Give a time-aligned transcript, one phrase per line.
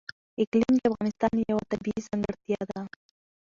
[0.41, 2.81] اقلیم د افغانستان یوه طبیعي ځانګړتیا ده.